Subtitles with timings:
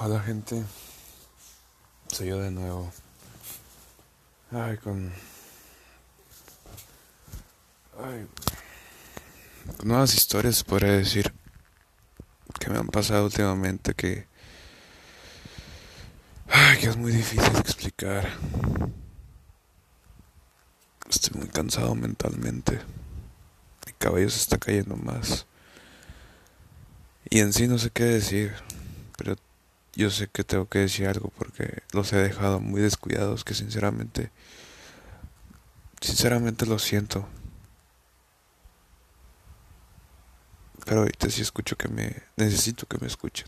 [0.00, 0.64] Hola gente,
[2.06, 2.90] soy yo de nuevo.
[4.50, 5.12] Ay, con...
[8.02, 8.26] Ay,
[9.76, 11.30] con nuevas historias podría decir
[12.58, 14.26] que me han pasado últimamente que...
[16.48, 18.26] Ay, que es muy difícil explicar.
[21.10, 22.80] Estoy muy cansado mentalmente.
[23.86, 25.44] Mi cabello se está cayendo más.
[27.28, 28.54] Y en sí no sé qué decir
[29.16, 29.36] pero
[29.94, 34.30] yo sé que tengo que decir algo porque los he dejado muy descuidados que sinceramente,
[36.00, 37.26] sinceramente lo siento.
[40.84, 43.46] Pero ahorita sí escucho que me, necesito que me escuchen.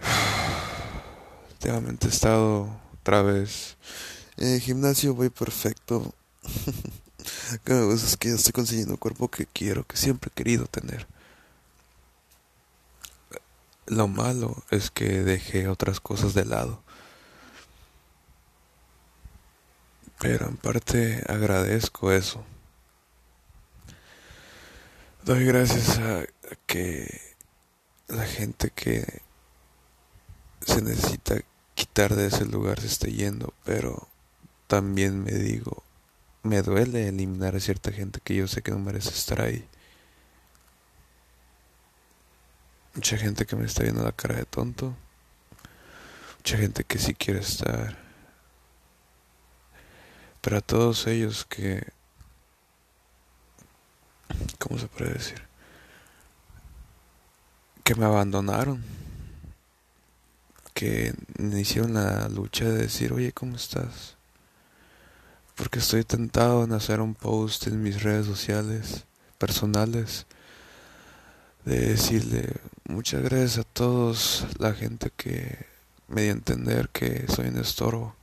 [1.52, 2.68] Últimamente he estado
[3.00, 3.76] otra vez
[4.36, 6.14] en el gimnasio, voy perfecto.
[7.64, 10.66] Cada vez es que ya estoy consiguiendo el cuerpo que quiero, que siempre he querido
[10.66, 11.06] tener.
[13.90, 16.80] Lo malo es que dejé otras cosas de lado.
[20.20, 22.44] Pero en parte agradezco eso.
[25.24, 26.24] Doy gracias a
[26.66, 27.20] que
[28.06, 29.22] la gente que
[30.64, 31.40] se necesita
[31.74, 34.06] quitar de ese lugar se esté yendo, pero
[34.68, 35.82] también me digo,
[36.44, 39.66] me duele eliminar a cierta gente que yo sé que no merece estar ahí.
[43.00, 44.94] Mucha gente que me está viendo la cara de tonto.
[46.36, 47.96] Mucha gente que sí quiere estar.
[50.42, 51.82] Pero a todos ellos que...
[54.58, 55.40] ¿Cómo se puede decir?
[57.84, 58.84] Que me abandonaron.
[60.74, 64.18] Que me hicieron la lucha de decir, oye, ¿cómo estás?
[65.54, 69.06] Porque estoy tentado en hacer un post en mis redes sociales
[69.38, 70.26] personales
[71.64, 72.54] de decirle
[72.88, 75.66] muchas gracias a todos la gente que
[76.08, 78.14] me dio a entender que soy un estorbo.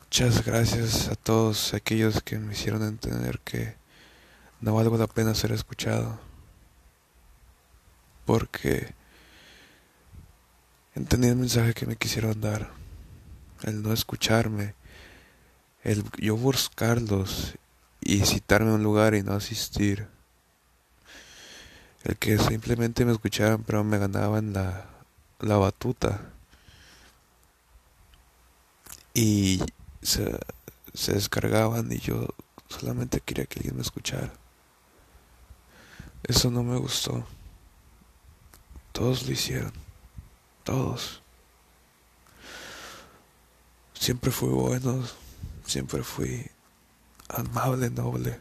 [0.00, 3.74] Muchas gracias a todos aquellos que me hicieron entender que
[4.60, 6.18] no valgo la pena ser escuchado.
[8.24, 8.94] Porque
[10.94, 12.70] entendí el mensaje que me quisieron dar.
[13.62, 14.74] El no escucharme.
[15.84, 17.54] El yo buscarlos
[18.00, 20.08] y citarme a un lugar y no asistir
[22.06, 24.86] el que simplemente me escuchaban pero me ganaban la,
[25.40, 26.20] la batuta
[29.12, 29.60] y
[30.02, 30.38] se,
[30.94, 32.28] se descargaban y yo
[32.68, 34.32] solamente quería que alguien me escuchara.
[36.22, 37.24] Eso no me gustó.
[38.92, 39.72] Todos lo hicieron.
[40.64, 41.22] Todos.
[43.94, 45.02] Siempre fui bueno.
[45.64, 46.50] Siempre fui
[47.28, 48.40] amable, noble.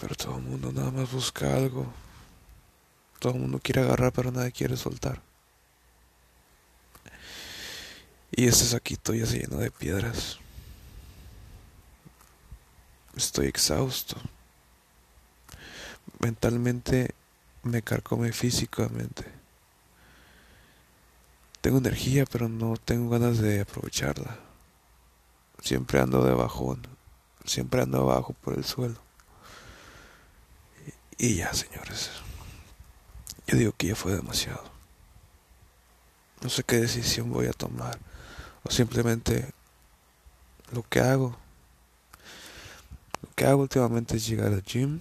[0.00, 1.86] Pero todo el mundo nada más busca algo.
[3.18, 5.22] Todo el mundo quiere agarrar, pero nadie quiere soltar.
[8.30, 10.38] Y este saquito ya se llenó de piedras.
[13.16, 14.16] Estoy exhausto.
[16.18, 17.14] Mentalmente
[17.62, 19.24] me carcome físicamente.
[21.62, 24.38] Tengo energía, pero no tengo ganas de aprovecharla.
[25.62, 26.86] Siempre ando de bajón.
[27.44, 29.05] Siempre ando abajo por el suelo.
[31.18, 32.10] Y ya, señores.
[33.46, 34.62] Yo digo que ya fue demasiado.
[36.42, 37.98] No sé qué decisión voy a tomar.
[38.64, 39.50] O simplemente
[40.72, 41.36] lo que hago.
[43.22, 45.00] Lo que hago últimamente es llegar al gym,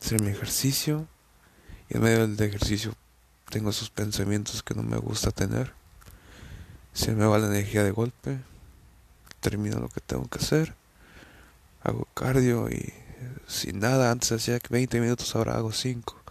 [0.00, 1.06] hacer mi ejercicio.
[1.88, 2.94] Y en medio del ejercicio
[3.50, 5.72] tengo esos pensamientos que no me gusta tener.
[6.94, 8.40] Se me va la energía de golpe.
[9.40, 10.74] Termino lo que tengo que hacer.
[11.82, 12.92] Hago cardio y
[13.46, 16.22] sin nada, antes hacía 20 minutos, ahora hago 5.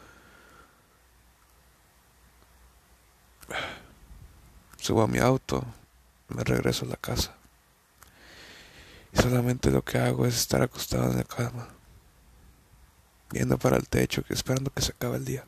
[4.77, 5.63] Subo a mi auto,
[6.29, 7.35] me regreso a la casa.
[9.13, 11.67] Y solamente lo que hago es estar acostado en la cama,
[13.29, 15.45] viendo para el techo, esperando que se acabe el día.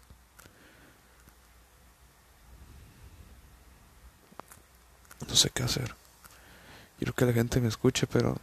[5.28, 5.96] No sé qué hacer.
[6.98, 8.38] Quiero que la gente me escuche, pero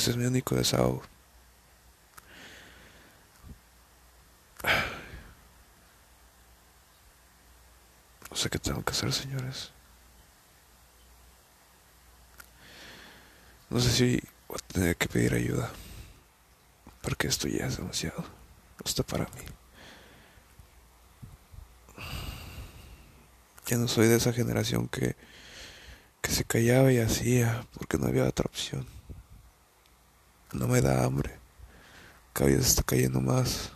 [0.00, 1.02] ese es mi único desahogo.
[8.30, 9.72] No sé qué tengo que hacer, señores.
[13.68, 15.70] No sé si voy a tener que pedir ayuda.
[17.02, 18.24] Porque esto ya es demasiado.
[18.82, 19.42] Hasta para mí.
[23.66, 25.14] Ya no soy de esa generación que,
[26.22, 28.99] que se callaba y hacía porque no había otra opción.
[30.52, 31.38] No me da hambre.
[32.32, 33.72] Cada vez está cayendo más.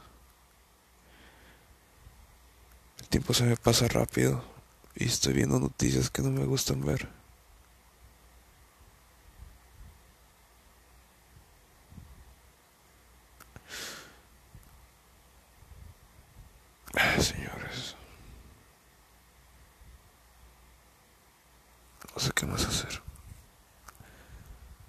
[3.00, 4.42] El tiempo se me pasa rápido
[4.96, 7.08] y estoy viendo noticias que no me gustan ver.
[16.96, 17.63] Ah, señores.